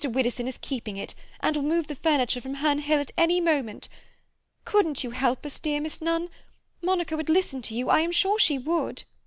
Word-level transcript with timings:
Widdowson 0.03 0.47
is 0.47 0.57
keeping 0.57 0.97
it, 0.97 1.13
and 1.41 1.55
will 1.55 1.63
move 1.63 1.85
the 1.85 1.93
furniture 1.93 2.41
from 2.41 2.55
Herne 2.55 2.79
Hill 2.79 2.99
at 3.01 3.11
any 3.19 3.39
moment. 3.39 3.87
Couldn't 4.65 5.03
you 5.03 5.11
help 5.11 5.45
us, 5.45 5.59
dear 5.59 5.79
Miss 5.79 6.01
Nunn? 6.01 6.29
Monica 6.81 7.15
would 7.15 7.29
listen 7.29 7.61
to 7.61 7.75
you; 7.75 7.87
I 7.91 7.99
am 7.99 8.11
sure 8.11 8.39
she 8.39 8.57
would." 8.57 9.03